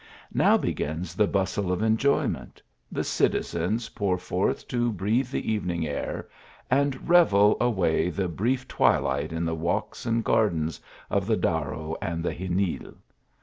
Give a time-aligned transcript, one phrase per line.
[0.33, 2.59] Now begins the bustle of enjoyment.
[2.91, 6.27] The citi zenlPpour forth to breathe the evening air,
[6.71, 11.97] and revel away the brief twilight in the walks and gar dens of the Darro
[12.01, 12.95] and the Xenil.